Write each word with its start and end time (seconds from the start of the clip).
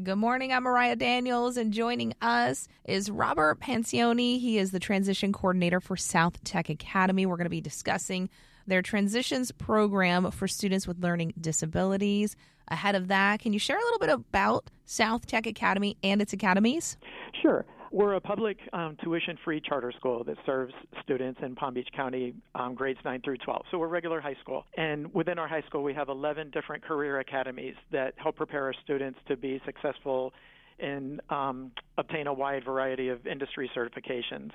Good 0.00 0.14
morning. 0.14 0.52
I'm 0.52 0.62
Mariah 0.62 0.94
Daniels, 0.94 1.56
and 1.56 1.72
joining 1.72 2.14
us 2.22 2.68
is 2.84 3.10
Robert 3.10 3.58
Pansioni. 3.58 4.38
He 4.38 4.56
is 4.56 4.70
the 4.70 4.78
transition 4.78 5.32
coordinator 5.32 5.80
for 5.80 5.96
South 5.96 6.44
Tech 6.44 6.68
Academy. 6.68 7.26
We're 7.26 7.36
going 7.36 7.46
to 7.46 7.50
be 7.50 7.60
discussing 7.60 8.28
their 8.64 8.80
transitions 8.80 9.50
program 9.50 10.30
for 10.30 10.46
students 10.46 10.86
with 10.86 11.02
learning 11.02 11.34
disabilities. 11.40 12.36
Ahead 12.68 12.94
of 12.94 13.08
that, 13.08 13.40
can 13.40 13.52
you 13.52 13.58
share 13.58 13.76
a 13.76 13.82
little 13.82 13.98
bit 13.98 14.10
about 14.10 14.70
South 14.84 15.26
Tech 15.26 15.48
Academy 15.48 15.96
and 16.04 16.22
its 16.22 16.32
academies? 16.32 16.96
Sure. 17.42 17.64
We're 17.90 18.14
a 18.14 18.20
public 18.20 18.58
um, 18.72 18.96
tuition 19.02 19.38
free 19.44 19.60
charter 19.60 19.92
school 19.92 20.22
that 20.24 20.36
serves 20.44 20.74
students 21.02 21.40
in 21.42 21.54
Palm 21.54 21.74
Beach 21.74 21.88
County 21.96 22.34
um, 22.54 22.74
grades 22.74 22.98
9 23.04 23.22
through 23.22 23.38
12. 23.38 23.62
So 23.70 23.78
we're 23.78 23.86
a 23.86 23.88
regular 23.88 24.20
high 24.20 24.36
school. 24.42 24.64
And 24.76 25.12
within 25.14 25.38
our 25.38 25.48
high 25.48 25.62
school, 25.62 25.82
we 25.82 25.94
have 25.94 26.08
11 26.08 26.50
different 26.50 26.84
career 26.84 27.20
academies 27.20 27.74
that 27.90 28.14
help 28.16 28.36
prepare 28.36 28.64
our 28.64 28.74
students 28.84 29.18
to 29.28 29.36
be 29.36 29.60
successful 29.64 30.32
and 30.78 31.20
um, 31.30 31.72
obtain 31.96 32.26
a 32.26 32.32
wide 32.32 32.64
variety 32.64 33.08
of 33.08 33.26
industry 33.26 33.70
certifications. 33.76 34.50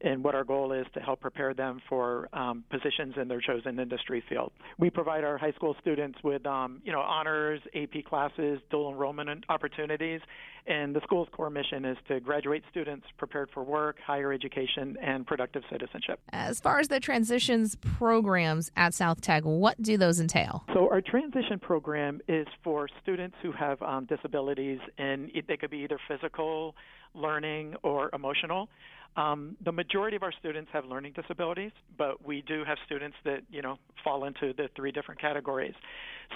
And 0.00 0.22
what 0.22 0.34
our 0.34 0.44
goal 0.44 0.72
is 0.72 0.86
to 0.94 1.00
help 1.00 1.20
prepare 1.20 1.54
them 1.54 1.80
for 1.88 2.28
um, 2.32 2.64
positions 2.70 3.14
in 3.20 3.28
their 3.28 3.40
chosen 3.40 3.78
industry 3.78 4.22
field. 4.28 4.52
We 4.78 4.90
provide 4.90 5.24
our 5.24 5.38
high 5.38 5.52
school 5.52 5.76
students 5.80 6.18
with, 6.22 6.44
um, 6.46 6.82
you 6.84 6.92
know, 6.92 7.00
honors, 7.00 7.60
AP 7.74 8.04
classes, 8.04 8.60
dual 8.70 8.90
enrollment 8.90 9.44
opportunities, 9.48 10.20
and 10.66 10.94
the 10.96 11.00
school's 11.02 11.28
core 11.32 11.50
mission 11.50 11.84
is 11.84 11.96
to 12.08 12.20
graduate 12.20 12.64
students 12.70 13.06
prepared 13.18 13.50
for 13.52 13.62
work, 13.62 13.96
higher 14.04 14.32
education, 14.32 14.96
and 15.02 15.26
productive 15.26 15.62
citizenship. 15.70 16.20
As 16.32 16.58
far 16.60 16.78
as 16.80 16.88
the 16.88 17.00
transitions 17.00 17.76
programs 17.76 18.70
at 18.76 18.94
South 18.94 19.20
Tech, 19.20 19.42
what 19.44 19.80
do 19.82 19.98
those 19.98 20.20
entail? 20.20 20.64
So 20.72 20.88
our 20.90 21.02
transition 21.02 21.58
program 21.58 22.20
is 22.28 22.46
for 22.62 22.88
students 23.02 23.36
who 23.42 23.52
have 23.52 23.80
um, 23.82 24.06
disabilities, 24.06 24.80
and 24.96 25.30
they 25.46 25.56
could 25.56 25.70
be 25.70 25.78
either 25.78 25.98
physical, 26.08 26.74
learning, 27.14 27.74
or 27.82 28.10
emotional. 28.14 28.68
Um, 29.16 29.56
the 29.64 29.72
majority 29.72 30.16
of 30.16 30.22
our 30.22 30.32
students 30.32 30.70
have 30.72 30.84
learning 30.84 31.12
disabilities, 31.14 31.70
but 31.96 32.24
we 32.26 32.42
do 32.42 32.64
have 32.64 32.78
students 32.84 33.16
that 33.24 33.42
you 33.50 33.62
know 33.62 33.78
fall 34.02 34.24
into 34.24 34.52
the 34.54 34.68
three 34.74 34.90
different 34.90 35.20
categories. 35.20 35.74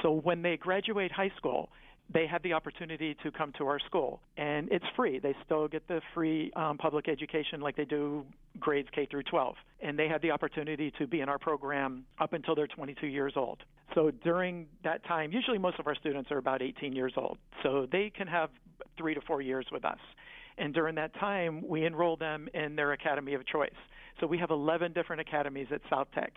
So 0.03 0.13
when 0.13 0.43
they 0.43 0.57
graduate 0.57 1.11
high 1.11 1.33
school, 1.37 1.71
they 2.13 2.27
have 2.27 2.43
the 2.43 2.55
opportunity 2.55 3.17
to 3.23 3.31
come 3.31 3.53
to 3.59 3.67
our 3.67 3.79
school, 3.81 4.21
and 4.37 4.69
it's 4.71 4.85
free. 4.97 5.19
They 5.19 5.35
still 5.45 5.69
get 5.69 5.87
the 5.89 6.01
free 6.15 6.51
um, 6.57 6.79
public 6.79 7.09
education 7.09 7.61
like 7.61 7.77
they 7.77 7.85
do 7.85 8.25
grades 8.59 8.89
K 8.95 9.07
through 9.11 9.25
12, 9.25 9.55
and 9.83 9.99
they 9.99 10.09
have 10.09 10.23
the 10.23 10.31
opportunity 10.31 10.91
to 10.99 11.07
be 11.07 11.21
in 11.21 11.29
our 11.29 11.39
program 11.39 12.05
up 12.19 12.33
until 12.33 12.55
they're 12.55 12.67
22 12.67 13.07
years 13.07 13.35
old. 13.37 13.59
So 13.95 14.11
during 14.25 14.67
that 14.85 15.05
time, 15.05 15.33
usually 15.33 15.59
most 15.59 15.79
of 15.79 15.87
our 15.87 15.95
students 15.95 16.31
are 16.31 16.39
about 16.39 16.63
18 16.63 16.95
years 16.95 17.13
old, 17.17 17.39
so 17.63 17.87
they 17.91 18.11
can 18.17 18.27
have 18.27 18.49
three 18.97 19.15
to 19.15 19.21
four 19.21 19.43
years 19.43 19.67
with 19.71 19.85
us. 19.85 19.99
And 20.59 20.75
during 20.75 20.95
that 20.97 21.15
time, 21.15 21.67
we 21.67 21.85
enroll 21.85 22.17
them 22.17 22.49
in 22.55 22.77
their 22.77 22.93
academy 22.93 23.35
of 23.35 23.47
choice. 23.47 23.71
So 24.21 24.27
we 24.27 24.39
have 24.39 24.51
11 24.51 24.93
different 24.93 25.21
academies 25.21 25.69
at 25.73 25.81
South 25.89 26.09
Tech. 26.15 26.33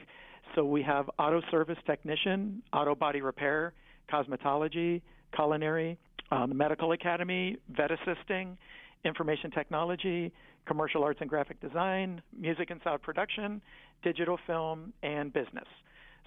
So 0.56 0.64
we 0.64 0.84
have 0.84 1.10
auto 1.18 1.42
service 1.50 1.78
technician, 1.86 2.62
auto 2.74 2.94
body 2.94 3.22
repair, 3.22 3.74
cosmetology, 4.12 5.02
culinary, 5.36 5.98
um, 6.32 6.50
the 6.50 6.56
medical 6.56 6.92
academy, 6.92 7.58
vet 7.76 7.90
assisting, 7.92 8.58
information 9.04 9.50
technology, 9.52 10.32
commercial 10.68 11.04
arts 11.04 11.20
and 11.22 11.30
graphic 11.30 11.60
design, 11.60 12.22
music 12.38 12.70
and 12.70 12.80
sound 12.84 13.02
production, 13.02 13.62
digital 14.04 14.38
film, 14.46 14.94
and 15.04 15.34
business. 15.34 15.66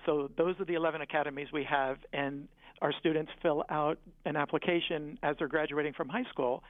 So 0.07 0.31
those 0.37 0.59
are 0.59 0.65
the 0.65 0.75
11 0.75 1.01
academies 1.01 1.49
we 1.53 1.65
have, 1.65 1.99
and 2.13 2.49
our 2.83 2.93
students 2.99 3.31
fill 3.41 3.65
out 3.71 3.99
an 4.25 4.37
application 4.37 5.19
as 5.23 5.37
they're 5.39 5.49
graduating 5.49 5.93
from 5.95 6.09
high 6.09 6.25
school 6.31 6.63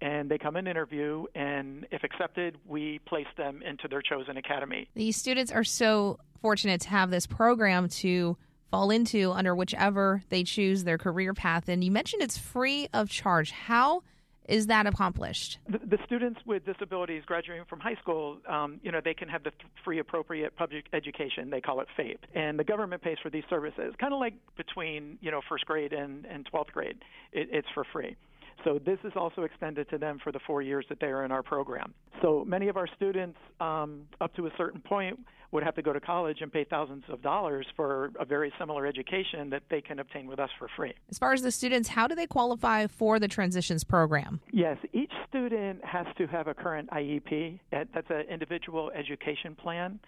and 0.00 0.30
they 0.30 0.38
come 0.38 0.56
in 0.56 0.66
interview 0.66 1.24
and 1.34 1.86
if 1.90 2.04
accepted 2.04 2.56
we 2.66 2.98
place 3.00 3.26
them 3.36 3.62
into 3.62 3.88
their 3.88 4.02
chosen 4.02 4.36
academy 4.36 4.88
these 4.94 5.16
students 5.16 5.50
are 5.52 5.64
so 5.64 6.18
fortunate 6.40 6.80
to 6.80 6.88
have 6.88 7.10
this 7.10 7.26
program 7.26 7.88
to 7.88 8.36
fall 8.70 8.90
into 8.90 9.32
under 9.32 9.54
whichever 9.54 10.22
they 10.28 10.44
choose 10.44 10.84
their 10.84 10.98
career 10.98 11.34
path 11.34 11.68
and 11.68 11.82
you 11.82 11.90
mentioned 11.90 12.22
it's 12.22 12.38
free 12.38 12.88
of 12.92 13.08
charge 13.08 13.50
how 13.50 14.02
is 14.48 14.66
that 14.68 14.86
accomplished? 14.86 15.58
The, 15.68 15.78
the, 15.78 15.98
students 16.06 16.40
with 16.46 16.64
disabilities 16.64 17.22
graduating 17.26 17.66
from 17.66 17.80
high 17.80 17.96
school, 17.96 18.38
um, 18.48 18.80
you 18.82 18.90
know, 18.90 19.00
they 19.04 19.12
can 19.12 19.28
have 19.28 19.44
the 19.44 19.52
free 19.84 19.98
appropriate 19.98 20.56
public 20.56 20.86
education. 20.94 21.50
They 21.50 21.60
call 21.60 21.80
it 21.80 21.88
FAPE, 21.96 22.20
and 22.34 22.58
the 22.58 22.64
government 22.64 23.02
pays 23.02 23.18
for 23.22 23.28
these 23.28 23.44
services, 23.50 23.94
kind 24.00 24.14
of 24.14 24.20
like 24.20 24.34
between 24.56 25.18
you 25.20 25.30
know 25.30 25.42
first 25.48 25.66
grade 25.66 25.92
and 25.92 26.24
and 26.24 26.50
12th 26.50 26.72
grade. 26.72 26.96
It, 27.30 27.48
it's 27.52 27.68
for 27.74 27.84
free. 27.92 28.16
So 28.64 28.78
this 28.84 28.98
is 29.04 29.12
also 29.16 29.42
extended 29.42 29.88
to 29.90 29.98
them 29.98 30.18
for 30.22 30.32
the 30.32 30.40
four 30.46 30.62
years 30.62 30.84
that 30.88 31.00
they 31.00 31.06
are 31.06 31.24
in 31.24 31.32
our 31.32 31.42
program. 31.42 31.94
So 32.22 32.44
many 32.46 32.68
of 32.68 32.76
our 32.76 32.88
students, 32.96 33.38
um, 33.60 34.02
up 34.20 34.34
to 34.34 34.46
a 34.46 34.50
certain 34.56 34.80
point, 34.80 35.18
would 35.50 35.62
have 35.62 35.74
to 35.74 35.82
go 35.82 35.92
to 35.92 36.00
college 36.00 36.38
and 36.42 36.52
pay 36.52 36.64
thousands 36.64 37.04
of 37.08 37.22
dollars 37.22 37.66
for 37.74 38.10
a 38.20 38.24
very 38.24 38.52
similar 38.58 38.86
education 38.86 39.48
that 39.50 39.62
they 39.70 39.80
can 39.80 39.98
obtain 39.98 40.26
with 40.26 40.38
us 40.38 40.50
for 40.58 40.68
free. 40.76 40.92
As 41.10 41.18
far 41.18 41.32
as 41.32 41.40
the 41.40 41.50
students, 41.50 41.88
how 41.88 42.06
do 42.06 42.14
they 42.14 42.26
qualify 42.26 42.86
for 42.86 43.18
the 43.18 43.28
transitions 43.28 43.82
program? 43.82 44.40
Yes, 44.52 44.76
each 44.92 45.12
student 45.28 45.82
has 45.84 46.06
to 46.18 46.26
have 46.26 46.48
a 46.48 46.54
current 46.54 46.90
IEP. 46.90 47.60
That's 47.70 48.10
an 48.10 48.26
individual 48.30 48.90
education 48.94 49.54
plan. 49.54 50.00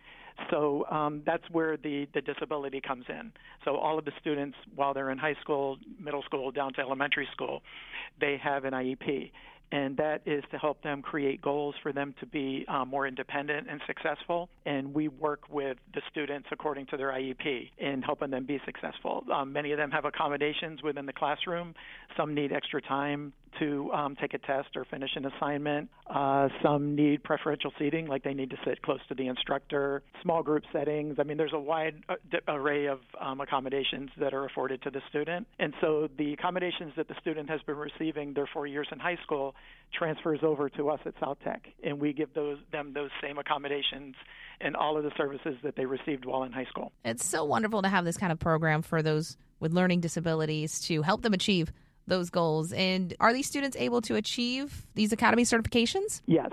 So 0.51 0.87
um, 0.91 1.23
that's 1.25 1.45
where 1.51 1.77
the, 1.77 2.07
the 2.15 2.21
disability 2.21 2.81
comes 2.81 3.05
in. 3.09 3.33
So 3.65 3.77
all 3.77 3.99
of 3.99 4.05
the 4.05 4.13
students, 4.21 4.57
while 4.75 4.95
they're 4.95 5.11
in 5.11 5.19
high 5.19 5.37
school, 5.41 5.79
middle 5.99 6.23
school, 6.23 6.51
down 6.51 6.73
to 6.75 6.81
elementary 6.81 7.29
school, 7.33 7.63
they 8.21 8.39
have 8.43 8.65
an 8.65 8.73
IEP 8.73 9.31
and 9.73 9.97
that 9.97 10.23
is 10.27 10.43
to 10.51 10.59
help 10.59 10.83
them 10.83 11.01
create 11.03 11.41
goals 11.41 11.75
for 11.83 11.93
them 11.93 12.15
to 12.21 12.27
be 12.27 12.65
um, 12.69 12.89
more 12.89 13.07
independent 13.07 13.69
and 13.71 13.81
successful. 13.87 14.49
And 14.67 14.93
we 14.93 15.09
work 15.09 15.43
with 15.49 15.77
the 15.95 16.03
students 16.11 16.49
according 16.51 16.87
to 16.87 16.97
their 16.97 17.11
IEP 17.11 17.71
in 17.79 18.03
helping 18.03 18.31
them 18.31 18.47
be 18.47 18.61
successful. 18.65 19.25
Um, 19.33 19.53
many 19.53 19.71
of 19.73 19.79
them 19.79 19.91
have 19.93 20.05
accommodations 20.05 20.83
within 20.83 21.07
the 21.07 21.13
classroom. 21.13 21.75
Some 22.17 22.35
need 22.35 22.53
extra 22.53 22.83
time 22.83 23.33
to 23.59 23.91
um, 23.93 24.17
take 24.17 24.35
a 24.35 24.39
test 24.39 24.77
or 24.77 24.85
finish 24.85 25.11
an 25.17 25.27
assignment. 25.27 25.91
Uh, 26.07 26.49
some 26.63 26.95
need 26.95 27.23
preferential 27.23 27.73
seating, 27.79 28.07
like 28.07 28.23
they 28.23 28.35
need 28.35 28.51
to 28.51 28.57
sit 28.65 28.83
close 28.83 29.01
to 29.09 29.15
the 29.15 29.27
instructor. 29.27 30.03
Small 30.23 30.43
group 30.43 30.65
settings. 30.73 31.17
I 31.19 31.25
mean, 31.25 31.37
there's 31.37 31.53
a 31.53 31.59
wide 31.59 32.03
uh, 32.09 32.15
array 32.49 32.87
of 32.87 33.01
um, 33.21 33.41
accommodations 33.41 34.11
that 34.19 34.35
are 34.35 34.45
afforded 34.45 34.83
to 34.83 34.91
the 34.91 35.01
student. 35.09 35.47
And 35.59 35.75
so 35.81 36.09
the 36.19 36.33
accommodations 36.33 36.93
that 36.97 37.09
the 37.09 37.15
student 37.21 37.51
has 37.51 37.61
been 37.63 37.77
receiving 37.77 38.35
their 38.35 38.49
four 38.53 38.67
years 38.67 38.89
in 38.93 38.99
high 38.99 39.19
school 39.23 39.55
transfers 39.93 40.41
over 40.43 40.69
to 40.71 40.89
us 40.89 41.01
at 41.05 41.15
South 41.21 41.39
Tech, 41.45 41.67
and 41.83 42.01
we 42.01 42.13
give 42.13 42.33
those 42.35 42.59
them 42.71 42.93
those 42.95 43.11
same 43.21 43.39
accommodations 43.39 44.15
and 44.61 44.77
all 44.77 44.97
of 44.97 45.05
the 45.05 45.11
services 45.17 45.57
that 45.63 45.75
they 45.77 45.87
received 45.87 46.25
while 46.25 46.43
in 46.45 46.53
high 46.53 46.67
school. 46.67 46.93
It's 47.05 47.25
so 47.25 47.45
wonderful 47.45 47.83
to 47.83 47.89
have 47.89 48.05
this 48.05 48.17
kind 48.17 48.31
of 48.31 48.39
program 48.39 48.83
for 48.83 49.03
those 49.03 49.37
with 49.59 49.73
learning 49.73 50.01
disabilities 50.01 50.81
to 50.81 51.03
help 51.03 51.23
them 51.23 51.35
achieve 51.35 51.73
those 52.11 52.29
goals. 52.29 52.73
And 52.75 53.15
are 53.19 53.33
these 53.33 53.47
students 53.47 53.77
able 53.79 54.03
to 54.03 54.17
achieve 54.17 54.87
these 54.95 55.13
academy 55.13 55.45
certifications? 55.45 56.21
Yes. 56.27 56.51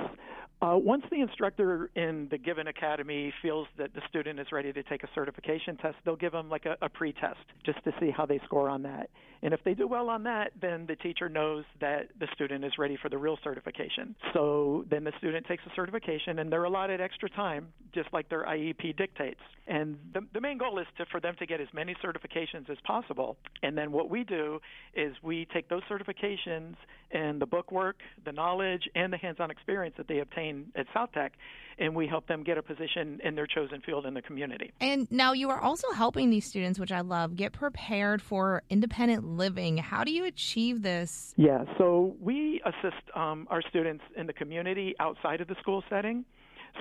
Uh, 0.59 0.75
once 0.75 1.03
the 1.11 1.21
instructor 1.21 1.91
in 1.95 2.27
the 2.31 2.37
given 2.37 2.67
academy 2.67 3.31
feels 3.43 3.67
that 3.77 3.93
the 3.93 4.01
student 4.09 4.39
is 4.39 4.47
ready 4.51 4.73
to 4.73 4.81
take 4.83 5.03
a 5.03 5.09
certification 5.13 5.77
test, 5.77 5.95
they'll 6.03 6.15
give 6.15 6.31
them 6.31 6.49
like 6.49 6.65
a, 6.65 6.75
a 6.81 6.89
pre-test 6.89 7.37
just 7.63 7.83
to 7.83 7.91
see 7.99 8.09
how 8.09 8.25
they 8.25 8.39
score 8.45 8.67
on 8.67 8.81
that. 8.81 9.09
And 9.43 9.53
if 9.53 9.63
they 9.63 9.75
do 9.75 9.87
well 9.87 10.09
on 10.09 10.23
that, 10.23 10.51
then 10.59 10.85
the 10.87 10.95
teacher 10.95 11.29
knows 11.29 11.63
that 11.79 12.07
the 12.19 12.27
student 12.33 12.65
is 12.65 12.73
ready 12.79 12.97
for 12.99 13.09
the 13.09 13.17
real 13.17 13.37
certification. 13.43 14.15
So 14.33 14.83
then 14.89 15.03
the 15.03 15.11
student 15.19 15.45
takes 15.45 15.63
the 15.63 15.71
certification 15.75 16.39
and 16.39 16.51
they're 16.51 16.63
allotted 16.63 17.01
extra 17.01 17.29
time, 17.29 17.67
just 17.93 18.11
like 18.11 18.29
their 18.29 18.45
IEP 18.45 18.97
dictates. 18.97 19.39
And 19.67 19.97
the, 20.13 20.21
the 20.33 20.41
main 20.41 20.57
goal 20.57 20.79
is 20.79 20.87
to, 20.97 21.05
for 21.11 21.19
them 21.19 21.35
to 21.39 21.45
get 21.45 21.61
as 21.61 21.67
many 21.73 21.95
certifications 22.03 22.69
as 22.69 22.77
possible. 22.83 23.37
And 23.61 23.77
then 23.77 23.91
what 23.91 24.09
we 24.09 24.23
do 24.23 24.59
is 24.95 25.15
we 25.21 25.47
take 25.53 25.69
those 25.69 25.83
certifications 25.83 26.75
and 27.11 27.39
the 27.39 27.45
bookwork, 27.45 27.97
the 28.25 28.31
knowledge, 28.31 28.83
and 28.95 29.13
the 29.13 29.17
hands-on 29.17 29.51
experience 29.51 29.95
that 29.97 30.07
they 30.07 30.19
obtain 30.19 30.46
at 30.75 30.85
South 30.93 31.11
Tech, 31.13 31.33
and 31.79 31.95
we 31.95 32.07
help 32.07 32.27
them 32.27 32.43
get 32.43 32.57
a 32.57 32.63
position 32.63 33.19
in 33.23 33.35
their 33.35 33.47
chosen 33.47 33.81
field 33.81 34.05
in 34.05 34.13
the 34.13 34.21
community. 34.21 34.71
And 34.81 35.09
now 35.11 35.33
you 35.33 35.49
are 35.49 35.59
also 35.59 35.91
helping 35.91 36.29
these 36.29 36.45
students, 36.45 36.79
which 36.79 36.91
I 36.91 37.01
love, 37.01 37.35
get 37.35 37.53
prepared 37.53 38.21
for 38.21 38.63
independent 38.69 39.23
living. 39.25 39.77
How 39.77 40.03
do 40.03 40.11
you 40.11 40.25
achieve 40.25 40.81
this? 40.81 41.33
Yeah, 41.37 41.65
so 41.77 42.15
we 42.19 42.61
assist 42.65 43.03
um, 43.15 43.47
our 43.49 43.61
students 43.69 44.03
in 44.15 44.27
the 44.27 44.33
community 44.33 44.95
outside 44.99 45.41
of 45.41 45.47
the 45.47 45.55
school 45.61 45.83
setting. 45.89 46.25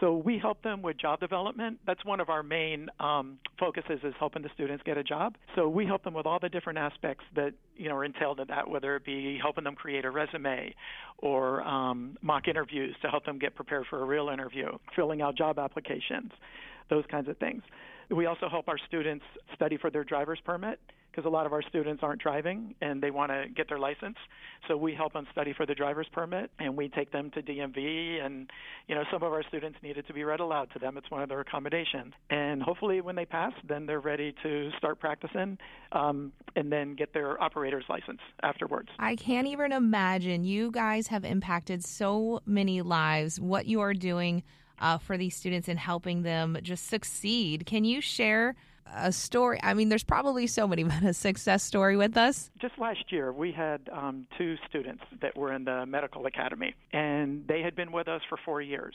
So 0.00 0.16
we 0.16 0.38
help 0.38 0.62
them 0.62 0.82
with 0.82 0.98
job 0.98 1.20
development. 1.20 1.78
That's 1.86 2.04
one 2.04 2.20
of 2.20 2.28
our 2.28 2.42
main 2.42 2.88
um, 3.00 3.38
focuses 3.58 4.00
is 4.04 4.14
helping 4.18 4.42
the 4.42 4.50
students 4.54 4.82
get 4.84 4.98
a 4.98 5.02
job. 5.02 5.36
So 5.54 5.68
we 5.68 5.86
help 5.86 6.04
them 6.04 6.12
with 6.12 6.26
all 6.26 6.38
the 6.38 6.48
different 6.48 6.78
aspects 6.78 7.24
that 7.34 7.52
you 7.76 7.88
know 7.88 7.94
are 7.94 8.04
entailed 8.04 8.40
in 8.40 8.48
that, 8.48 8.68
whether 8.68 8.96
it 8.96 9.04
be 9.04 9.38
helping 9.40 9.64
them 9.64 9.74
create 9.74 10.04
a 10.04 10.10
resume 10.10 10.74
or 11.18 11.62
um, 11.62 12.18
mock 12.20 12.46
interviews 12.48 12.94
to 13.02 13.08
help 13.08 13.24
them 13.24 13.38
get 13.38 13.54
prepared 13.54 13.86
for 13.88 14.02
a 14.02 14.04
real 14.04 14.28
interview, 14.28 14.68
filling 14.94 15.22
out 15.22 15.36
job 15.36 15.58
applications, 15.58 16.30
those 16.90 17.04
kinds 17.10 17.28
of 17.28 17.38
things. 17.38 17.62
We 18.10 18.26
also 18.26 18.48
help 18.48 18.68
our 18.68 18.78
students 18.86 19.24
study 19.54 19.76
for 19.78 19.90
their 19.90 20.04
driver's 20.04 20.38
permit 20.44 20.78
because 21.16 21.26
a 21.26 21.32
lot 21.32 21.46
of 21.46 21.52
our 21.52 21.62
students 21.62 22.02
aren't 22.02 22.20
driving 22.20 22.74
and 22.82 23.02
they 23.02 23.10
want 23.10 23.32
to 23.32 23.46
get 23.54 23.68
their 23.68 23.78
license. 23.78 24.16
So 24.68 24.76
we 24.76 24.94
help 24.94 25.14
them 25.14 25.26
study 25.32 25.54
for 25.56 25.64
the 25.64 25.74
driver's 25.74 26.08
permit 26.12 26.50
and 26.58 26.76
we 26.76 26.90
take 26.90 27.10
them 27.10 27.30
to 27.30 27.42
DMV. 27.42 28.22
And, 28.22 28.50
you 28.86 28.94
know, 28.94 29.04
some 29.10 29.22
of 29.22 29.32
our 29.32 29.42
students 29.44 29.78
needed 29.82 30.06
to 30.08 30.12
be 30.12 30.24
read 30.24 30.40
aloud 30.40 30.70
to 30.74 30.78
them. 30.78 30.98
It's 30.98 31.10
one 31.10 31.22
of 31.22 31.30
their 31.30 31.40
accommodations. 31.40 32.12
And 32.28 32.62
hopefully 32.62 33.00
when 33.00 33.16
they 33.16 33.24
pass, 33.24 33.52
then 33.66 33.86
they're 33.86 34.00
ready 34.00 34.34
to 34.42 34.70
start 34.76 35.00
practicing 35.00 35.56
um, 35.92 36.32
and 36.54 36.70
then 36.70 36.94
get 36.94 37.14
their 37.14 37.42
operator's 37.42 37.84
license 37.88 38.20
afterwards. 38.42 38.90
I 38.98 39.16
can't 39.16 39.46
even 39.46 39.72
imagine. 39.72 40.44
You 40.44 40.70
guys 40.70 41.06
have 41.06 41.24
impacted 41.24 41.82
so 41.82 42.42
many 42.44 42.82
lives. 42.82 43.40
What 43.40 43.64
you 43.64 43.80
are 43.80 43.94
doing 43.94 44.42
uh, 44.78 44.98
for 44.98 45.16
these 45.16 45.34
students 45.34 45.68
and 45.68 45.78
helping 45.78 46.22
them 46.22 46.58
just 46.60 46.88
succeed. 46.88 47.64
Can 47.64 47.86
you 47.86 48.02
share? 48.02 48.54
A 48.94 49.12
story? 49.12 49.58
I 49.62 49.74
mean, 49.74 49.88
there's 49.88 50.04
probably 50.04 50.46
so 50.46 50.66
many, 50.66 50.84
but 50.84 51.02
a 51.02 51.12
success 51.12 51.62
story 51.62 51.96
with 51.96 52.16
us? 52.16 52.50
Just 52.60 52.78
last 52.78 53.10
year, 53.10 53.32
we 53.32 53.52
had 53.52 53.88
um, 53.92 54.26
two 54.38 54.56
students 54.68 55.02
that 55.20 55.36
were 55.36 55.52
in 55.52 55.64
the 55.64 55.86
medical 55.86 56.26
academy, 56.26 56.74
and 56.92 57.46
they 57.46 57.62
had 57.62 57.74
been 57.76 57.92
with 57.92 58.08
us 58.08 58.22
for 58.28 58.38
four 58.44 58.60
years. 58.62 58.94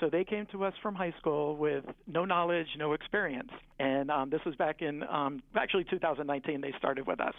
So 0.00 0.10
they 0.10 0.24
came 0.24 0.46
to 0.52 0.64
us 0.64 0.74
from 0.82 0.94
high 0.94 1.14
school 1.18 1.56
with 1.56 1.84
no 2.06 2.24
knowledge, 2.24 2.66
no 2.76 2.92
experience. 2.92 3.50
And 3.78 4.10
um, 4.10 4.28
this 4.28 4.40
was 4.44 4.54
back 4.56 4.82
in 4.82 5.02
um, 5.04 5.42
actually 5.56 5.84
2019, 5.84 6.60
they 6.60 6.74
started 6.78 7.06
with 7.06 7.20
us. 7.20 7.34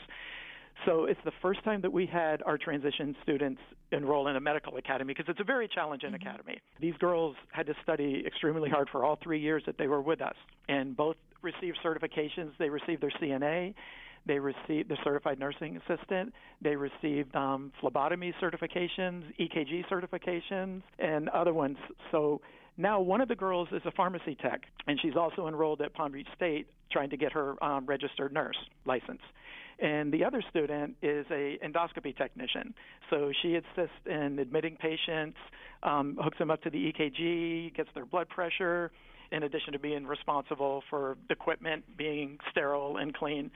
So 0.85 1.05
it's 1.05 1.19
the 1.25 1.31
first 1.41 1.63
time 1.63 1.81
that 1.81 1.91
we 1.91 2.05
had 2.05 2.43
our 2.43 2.57
transition 2.57 3.15
students 3.23 3.61
enroll 3.91 4.27
in 4.27 4.35
a 4.35 4.39
medical 4.39 4.77
academy 4.77 5.13
because 5.13 5.25
it's 5.27 5.39
a 5.39 5.43
very 5.43 5.67
challenging 5.67 6.11
mm-hmm. 6.11 6.27
academy. 6.27 6.59
These 6.79 6.95
girls 6.99 7.35
had 7.51 7.65
to 7.67 7.73
study 7.83 8.23
extremely 8.25 8.69
hard 8.69 8.89
for 8.91 9.03
all 9.03 9.17
three 9.21 9.39
years 9.39 9.63
that 9.65 9.77
they 9.77 9.87
were 9.87 10.01
with 10.01 10.21
us, 10.21 10.35
and 10.69 10.95
both 10.95 11.15
received 11.51 11.77
certifications. 11.83 12.51
They 12.59 12.69
received 12.69 13.01
their 13.01 13.13
CNA. 13.21 13.73
They 14.25 14.39
received 14.39 14.89
the 14.89 14.97
certified 15.03 15.39
nursing 15.39 15.77
assistant. 15.77 16.33
They 16.61 16.75
received 16.75 17.33
um, 17.35 17.71
phlebotomy 17.79 18.33
certifications, 18.41 19.23
EKG 19.39 19.85
certifications, 19.89 20.81
and 20.99 21.29
other 21.29 21.53
ones. 21.53 21.77
So 22.11 22.41
now 22.77 22.99
one 22.99 23.21
of 23.21 23.29
the 23.29 23.35
girls 23.35 23.69
is 23.71 23.81
a 23.85 23.91
pharmacy 23.91 24.35
tech, 24.41 24.61
and 24.87 24.99
she's 25.01 25.15
also 25.15 25.47
enrolled 25.47 25.81
at 25.81 25.93
Palm 25.93 26.11
Beach 26.11 26.27
State 26.35 26.67
trying 26.91 27.09
to 27.09 27.17
get 27.17 27.31
her 27.31 27.61
um, 27.63 27.85
registered 27.85 28.33
nurse 28.33 28.57
license 28.85 29.21
and 29.79 30.11
the 30.11 30.23
other 30.23 30.43
student 30.49 30.95
is 31.01 31.25
a 31.29 31.57
endoscopy 31.63 32.15
technician. 32.15 32.73
So 33.09 33.31
she 33.41 33.55
assists 33.55 33.95
in 34.05 34.39
admitting 34.39 34.77
patients, 34.77 35.37
um, 35.83 36.17
hooks 36.21 36.37
them 36.37 36.51
up 36.51 36.61
to 36.63 36.69
the 36.69 36.91
EKG, 36.91 37.75
gets 37.75 37.89
their 37.93 38.05
blood 38.05 38.29
pressure, 38.29 38.91
in 39.31 39.43
addition 39.43 39.73
to 39.73 39.79
being 39.79 40.07
responsible 40.07 40.83
for 40.89 41.17
the 41.27 41.33
equipment 41.33 41.83
being 41.97 42.37
sterile 42.49 42.97
and 42.97 43.13
clean. 43.13 43.51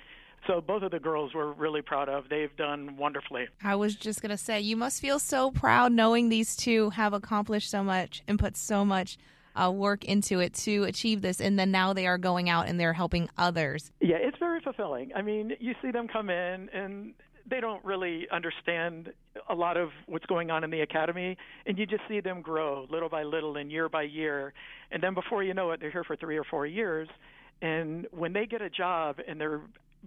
So 0.48 0.60
both 0.60 0.82
of 0.82 0.92
the 0.92 1.00
girls 1.00 1.34
were 1.34 1.54
really 1.54 1.82
proud 1.82 2.10
of. 2.10 2.30
They've 2.30 2.56
done 2.56 2.98
wonderfully. 2.98 3.48
I 3.64 3.76
was 3.76 3.96
just 3.96 4.22
going 4.22 4.32
to 4.32 4.38
say, 4.38 4.60
you 4.60 4.76
must 4.76 5.00
feel 5.02 5.20
so 5.20 5.52
proud 5.52 5.92
knowing 5.92 6.30
these 6.30 6.56
two 6.56 6.90
have 6.92 7.14
accomplished 7.14 7.70
so 7.70 7.84
much 7.84 8.24
and 8.28 8.40
put 8.40 8.58
so 8.58 8.84
much 8.84 9.18
uh, 9.56 9.72
work 9.72 10.04
into 10.06 10.40
it 10.40 10.54
to 10.54 10.84
achieve 10.84 11.22
this, 11.22 11.42
and 11.42 11.58
then 11.58 11.72
now 11.72 11.94
they 11.94 12.08
are 12.08 12.18
going 12.18 12.50
out 12.50 12.68
and 12.68 12.80
they're 12.80 12.94
helping 12.94 13.30
others. 13.38 13.92
Yeah, 14.00 14.18
it's 14.18 14.38
very 14.38 14.62
fulfilling. 14.62 15.12
I 15.16 15.22
mean, 15.22 15.54
you 15.60 15.74
see 15.82 15.92
them 15.92 16.08
come 16.08 16.30
in 16.30 16.70
and 16.70 17.14
they 17.50 17.60
don't 17.60 17.84
really 17.84 18.28
understand 18.32 19.12
a 19.50 19.56
lot 19.56 19.78
of 19.78 19.90
what's 20.06 20.26
going 20.26 20.52
on 20.52 20.64
in 20.64 20.70
the 20.70 20.82
academy 20.82 21.38
and 21.66 21.78
you 21.78 21.86
just 21.86 22.04
see 22.08 22.22
them 22.22 22.42
grow 22.42 22.86
little 22.90 23.10
by 23.10 23.24
little 23.24 23.58
and 23.58 23.72
year 23.72 23.90
by 23.90 24.04
year 24.04 24.54
and 24.92 25.02
then 25.02 25.14
before 25.14 25.44
you 25.44 25.54
know 25.54 25.72
it 25.72 25.80
they're 25.80 25.92
here 25.92 26.04
for 26.04 26.16
3 26.16 26.38
or 26.38 26.44
4 26.44 26.66
years 26.66 27.08
and 27.62 28.08
when 28.12 28.34
they 28.34 28.46
get 28.46 28.62
a 28.62 28.70
job 28.70 29.18
and 29.28 29.40
they're 29.40 29.62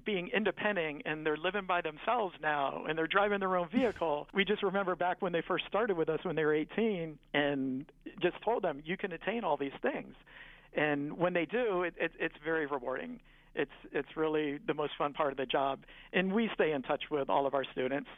being 0.04 0.28
independent 0.34 1.02
and 1.04 1.24
they're 1.24 1.36
living 1.36 1.66
by 1.66 1.80
themselves 1.80 2.34
now 2.42 2.84
and 2.88 2.98
they're 2.98 3.06
driving 3.06 3.40
their 3.40 3.56
own 3.56 3.68
vehicle. 3.68 4.26
We 4.34 4.44
just 4.44 4.62
remember 4.62 4.96
back 4.96 5.22
when 5.22 5.32
they 5.32 5.42
first 5.46 5.64
started 5.68 5.96
with 5.96 6.08
us 6.08 6.20
when 6.24 6.36
they 6.36 6.44
were 6.44 6.54
18 6.54 7.18
and 7.32 7.86
just 8.20 8.36
told 8.44 8.62
them 8.62 8.82
you 8.84 8.96
can 8.96 9.12
attain 9.12 9.44
all 9.44 9.56
these 9.56 9.72
things. 9.82 10.14
And 10.74 11.16
when 11.16 11.32
they 11.32 11.46
do, 11.46 11.82
it, 11.82 11.94
it, 11.98 12.12
it's 12.18 12.34
very 12.44 12.66
rewarding. 12.66 13.20
It's 13.54 13.70
it's 13.92 14.16
really 14.16 14.58
the 14.66 14.74
most 14.74 14.94
fun 14.98 15.12
part 15.12 15.30
of 15.30 15.36
the 15.36 15.46
job. 15.46 15.80
And 16.12 16.32
we 16.32 16.50
stay 16.54 16.72
in 16.72 16.82
touch 16.82 17.04
with 17.10 17.30
all 17.30 17.46
of 17.46 17.54
our 17.54 17.64
students 17.70 18.08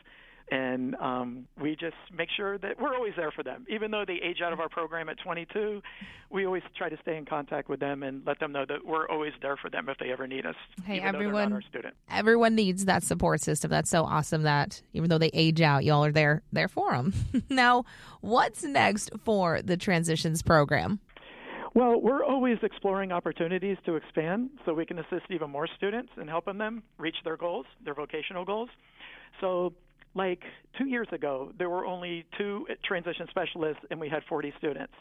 and 0.51 0.95
um, 0.97 1.47
we 1.61 1.73
just 1.73 1.97
make 2.17 2.29
sure 2.37 2.57
that 2.59 2.81
we're 2.81 2.95
always 2.95 3.15
there 3.17 3.33
for 3.33 3.43
them. 3.43 3.67
Even 3.69 3.91
though 3.91 4.05
they 4.07 4.21
age 4.23 4.41
out 4.45 4.53
of 4.53 4.61
our 4.61 4.69
program 4.69 5.09
at 5.09 5.19
22, 5.19 5.83
we 6.31 6.47
always 6.47 6.63
try 6.77 6.89
to 6.89 6.97
stay 7.03 7.17
in 7.17 7.25
contact 7.25 7.69
with 7.69 7.81
them 7.81 8.03
and 8.03 8.23
let 8.27 8.39
them 8.39 8.53
know 8.53 8.65
that 8.69 8.85
we're 8.85 9.09
always 9.09 9.33
there 9.43 9.57
for 9.57 9.71
them 9.71 9.89
if 9.89 9.99
they 9.99 10.13
ever 10.13 10.27
need 10.27 10.47
us. 10.47 10.55
Hey, 10.85 11.01
everyone, 11.01 11.63
everyone 12.11 12.55
needs 12.55 12.85
that 12.85 13.03
support 13.03 13.41
system. 13.41 13.71
That's 13.71 13.91
so 13.91 14.05
awesome 14.05 14.43
that 14.43 14.81
even 14.93 15.11
though 15.11 15.19
they 15.19 15.31
age 15.35 15.61
out, 15.61 15.85
y'all 15.85 16.05
are 16.05 16.13
there 16.13 16.43
there 16.53 16.69
for 16.69 16.93
them. 16.93 17.13
now, 17.51 17.85
what's 18.21 18.63
next 18.63 19.11
for 19.25 19.63
the 19.63 19.77
transitions 19.77 20.43
program? 20.43 21.01
Well, 21.75 22.01
we're 22.01 22.25
always 22.25 22.57
exploring 22.63 23.13
opportunities 23.13 23.77
to 23.85 23.97
expand 23.97 24.49
so 24.65 24.73
we 24.73 24.87
can 24.87 24.99
assist 24.99 25.27
even 25.29 25.51
more 25.51 25.69
students 25.77 26.11
and 26.17 26.27
helping 26.27 26.57
them 26.57 26.83
reach 26.99 27.17
their 27.23 27.37
goals, 27.37 27.67
their 27.85 27.93
vocational 27.93 28.47
goals. 28.47 28.71
So 29.43 29.75
like 30.17 30.43
two 30.79 30.87
years 30.87 31.07
ago, 31.13 31.53
there 31.59 31.71
were 31.71 31.87
only 31.87 32.25
two 32.39 32.67
transition 32.85 33.27
specialists 33.31 33.83
and 33.91 34.01
we 34.01 34.09
had 34.09 34.23
40 34.29 34.53
students. 34.59 34.95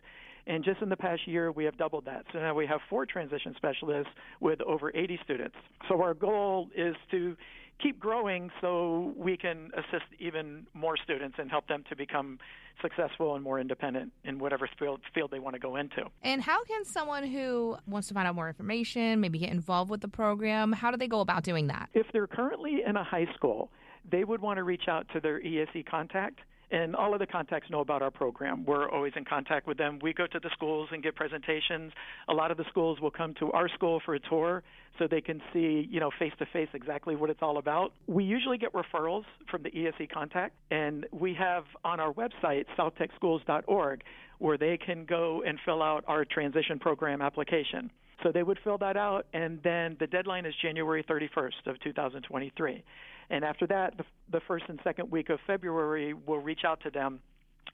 And 0.48 0.64
just 0.64 0.82
in 0.82 0.90
the 0.90 0.98
past 0.98 1.28
year, 1.28 1.52
we 1.52 1.64
have 1.64 1.76
doubled 1.78 2.06
that. 2.06 2.26
So 2.32 2.40
now 2.40 2.54
we 2.54 2.68
have 2.68 2.80
four 2.88 3.06
transition 3.08 3.56
specialists 3.58 4.12
with 4.42 4.62
over 4.62 4.92
80 4.96 5.20
students. 5.24 5.56
So 5.88 6.02
our 6.02 6.14
goal 6.14 6.70
is 6.76 6.96
to 7.12 7.36
keep 7.82 8.00
growing 8.00 8.52
so 8.62 9.14
we 9.18 9.36
can 9.38 9.72
assist 9.76 10.06
even 10.20 10.68
more 10.74 10.96
students 11.04 11.38
and 11.40 11.50
help 11.50 11.68
them 11.68 11.84
to 11.90 11.96
become 11.96 12.38
successful 12.82 13.36
and 13.36 13.44
more 13.44 13.60
independent 13.60 14.12
in 14.24 14.38
whatever 14.38 14.70
field, 14.78 15.00
field 15.14 15.32
they 15.32 15.40
want 15.40 15.56
to 15.56 15.60
go 15.60 15.78
into. 15.78 16.06
And 16.22 16.42
how 16.42 16.64
can 16.66 16.86
someone 16.86 17.26
who 17.26 17.78
wants 17.88 18.08
to 18.10 18.14
find 18.14 18.28
out 18.28 18.36
more 18.36 18.48
information, 18.48 19.20
maybe 19.20 19.40
get 19.40 19.50
involved 19.50 19.90
with 19.90 20.02
the 20.02 20.08
program, 20.08 20.74
how 20.74 20.92
do 20.92 20.98
they 20.98 21.08
go 21.08 21.22
about 21.22 21.44
doing 21.44 21.68
that? 21.68 21.90
If 21.94 22.08
they're 22.14 22.28
currently 22.28 22.82
in 22.86 22.96
a 22.98 23.04
high 23.04 23.28
school, 23.36 23.72
they 24.12 24.24
would 24.24 24.42
want 24.42 24.58
to 24.58 24.64
reach 24.64 24.88
out 24.88 25.08
to 25.14 25.20
their 25.20 25.40
ESE 25.40 25.84
contact. 25.90 26.40
And 26.72 26.96
all 26.96 27.14
of 27.14 27.20
the 27.20 27.28
contacts 27.28 27.70
know 27.70 27.82
about 27.82 28.02
our 28.02 28.10
program. 28.10 28.66
We're 28.66 28.90
always 28.90 29.14
in 29.16 29.24
contact 29.24 29.68
with 29.68 29.78
them. 29.78 30.00
We 30.02 30.14
go 30.14 30.26
to 30.26 30.40
the 30.40 30.50
schools 30.54 30.90
and 30.92 31.04
give 31.04 31.16
presentations. 31.16 31.94
A 32.28 32.34
lot 32.34 32.50
of 32.50 32.58
the 32.58 32.66
schools 32.70 33.00
will 33.00 33.12
come 33.12 33.36
to 33.36 33.52
our 33.52 33.70
school 33.70 34.02
for 34.04 34.16
a 34.16 34.20
tour 34.20 34.64
so 34.98 35.08
they 35.08 35.22
can 35.22 35.42
see, 35.54 35.88
you 35.90 36.00
know, 36.00 36.10
face 36.18 36.34
to 36.40 36.46
face 36.48 36.70
exactly 36.74 37.16
what 37.16 37.30
it's 37.30 37.42
all 37.44 37.60
about. 37.60 37.94
We 38.08 38.24
usually 38.24 38.58
get 38.58 38.74
referrals 38.74 39.26
from 39.50 39.62
the 39.62 39.70
ESE 39.70 40.08
contact, 40.12 40.56
and 40.72 41.06
we 41.12 41.36
have 41.36 41.66
on 41.84 42.00
our 42.00 42.14
website, 42.14 42.66
southtechschools.org, 42.78 44.04
where 44.40 44.58
they 44.58 44.78
can 44.78 45.06
go 45.06 45.44
and 45.46 45.60
fill 45.66 45.84
out 45.84 46.04
our 46.08 46.26
transition 46.26 46.80
program 46.80 47.22
application. 47.22 47.92
So 48.24 48.32
they 48.32 48.44
would 48.44 48.60
fill 48.64 48.78
that 48.80 48.98
out, 48.98 49.26
and 49.34 49.60
then 49.64 49.98
the 50.00 50.08
deadline 50.08 50.46
is 50.46 50.54
January 50.62 51.04
31st 51.04 51.68
of 51.68 51.80
2023. 51.82 52.84
And 53.30 53.44
after 53.44 53.68
that, 53.68 53.98
the, 53.98 54.04
the 54.32 54.40
first 54.48 54.66
and 54.68 54.80
second 54.84 55.12
week 55.12 55.30
of 55.30 55.40
February, 55.48 56.14
we'll 56.14 56.40
reach 56.40 56.62
out 56.66 56.82
to 56.82 56.90
them 56.90 57.20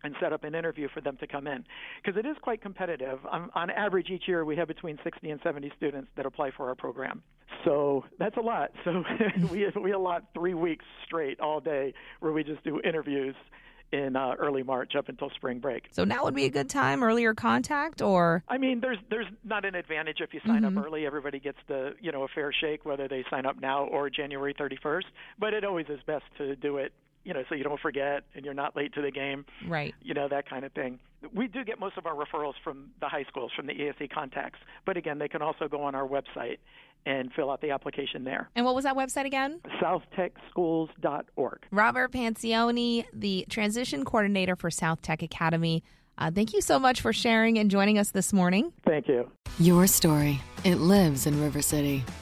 and 0.03 0.15
set 0.19 0.33
up 0.33 0.43
an 0.43 0.55
interview 0.55 0.87
for 0.93 1.01
them 1.01 1.17
to 1.17 1.27
come 1.27 1.47
in 1.47 1.63
because 2.03 2.17
it 2.17 2.25
is 2.25 2.35
quite 2.41 2.61
competitive. 2.61 3.19
On, 3.29 3.49
on 3.53 3.69
average, 3.69 4.09
each 4.09 4.27
year 4.27 4.45
we 4.45 4.55
have 4.55 4.67
between 4.67 4.97
60 5.03 5.29
and 5.29 5.39
70 5.43 5.71
students 5.77 6.09
that 6.15 6.25
apply 6.25 6.51
for 6.51 6.69
our 6.69 6.75
program. 6.75 7.21
So 7.65 8.05
that's 8.17 8.37
a 8.37 8.41
lot. 8.41 8.71
So 8.83 9.03
we 9.51 9.67
we 9.79 9.91
allot 9.91 10.23
three 10.33 10.53
weeks 10.53 10.85
straight 11.05 11.39
all 11.39 11.59
day 11.59 11.93
where 12.19 12.31
we 12.31 12.43
just 12.43 12.63
do 12.63 12.81
interviews 12.81 13.35
in 13.91 14.15
uh, 14.15 14.35
early 14.39 14.63
March 14.63 14.95
up 14.95 15.09
until 15.09 15.29
spring 15.31 15.59
break. 15.59 15.83
So 15.91 16.03
now 16.03 16.23
would 16.23 16.35
be 16.35 16.45
a 16.45 16.49
good 16.49 16.69
time, 16.69 17.03
earlier 17.03 17.33
contact, 17.33 18.01
or 18.01 18.43
I 18.47 18.57
mean, 18.57 18.79
there's 18.79 18.97
there's 19.09 19.27
not 19.43 19.65
an 19.65 19.75
advantage 19.75 20.17
if 20.19 20.33
you 20.33 20.39
sign 20.45 20.61
mm-hmm. 20.61 20.77
up 20.77 20.85
early. 20.85 21.05
Everybody 21.05 21.39
gets 21.39 21.57
the 21.67 21.93
you 21.99 22.11
know 22.11 22.23
a 22.23 22.27
fair 22.27 22.53
shake 22.53 22.85
whether 22.85 23.07
they 23.07 23.23
sign 23.29 23.45
up 23.45 23.59
now 23.59 23.85
or 23.85 24.09
January 24.09 24.53
31st. 24.53 25.03
But 25.39 25.53
it 25.53 25.63
always 25.63 25.87
is 25.89 25.99
best 26.05 26.25
to 26.37 26.55
do 26.55 26.77
it 26.77 26.93
you 27.23 27.33
know, 27.33 27.43
so 27.49 27.55
you 27.55 27.63
don't 27.63 27.79
forget 27.79 28.23
and 28.35 28.45
you're 28.45 28.53
not 28.53 28.75
late 28.75 28.93
to 28.93 29.01
the 29.01 29.11
game. 29.11 29.45
Right. 29.67 29.93
You 30.01 30.13
know, 30.13 30.27
that 30.27 30.49
kind 30.49 30.65
of 30.65 30.71
thing. 30.73 30.99
We 31.33 31.47
do 31.47 31.63
get 31.63 31.79
most 31.79 31.97
of 31.97 32.05
our 32.05 32.15
referrals 32.15 32.53
from 32.63 32.89
the 32.99 33.07
high 33.07 33.25
schools, 33.29 33.51
from 33.55 33.67
the 33.67 33.73
ESE 33.73 34.09
contacts. 34.13 34.59
But 34.85 34.97
again, 34.97 35.19
they 35.19 35.27
can 35.27 35.41
also 35.41 35.67
go 35.67 35.83
on 35.83 35.93
our 35.93 36.07
website 36.07 36.57
and 37.05 37.31
fill 37.33 37.49
out 37.49 37.61
the 37.61 37.71
application 37.71 38.23
there. 38.23 38.49
And 38.55 38.65
what 38.65 38.75
was 38.75 38.83
that 38.83 38.95
website 38.95 39.25
again? 39.25 39.59
southtechschools.org. 39.81 41.59
Robert 41.71 42.11
Pancioni, 42.11 43.05
the 43.13 43.45
transition 43.49 44.05
coordinator 44.05 44.55
for 44.55 44.69
South 44.69 45.01
Tech 45.01 45.21
Academy. 45.21 45.83
Uh, 46.17 46.29
thank 46.29 46.53
you 46.53 46.61
so 46.61 46.77
much 46.77 47.01
for 47.01 47.13
sharing 47.13 47.57
and 47.57 47.71
joining 47.71 47.97
us 47.97 48.11
this 48.11 48.31
morning. 48.31 48.71
Thank 48.85 49.07
you. 49.07 49.29
Your 49.59 49.87
story. 49.87 50.39
It 50.63 50.75
lives 50.75 51.25
in 51.25 51.41
River 51.41 51.61
City, 51.61 52.03